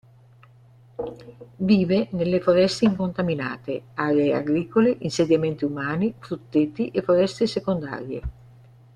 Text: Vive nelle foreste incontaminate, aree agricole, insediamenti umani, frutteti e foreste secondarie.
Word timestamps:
Vive 1.59 2.07
nelle 2.13 2.41
foreste 2.41 2.85
incontaminate, 2.85 3.83
aree 3.93 4.33
agricole, 4.33 4.95
insediamenti 5.01 5.63
umani, 5.63 6.15
frutteti 6.17 6.89
e 6.89 7.03
foreste 7.03 7.45
secondarie. 7.45 8.21